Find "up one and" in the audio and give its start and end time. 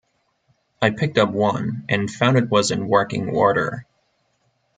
1.19-2.09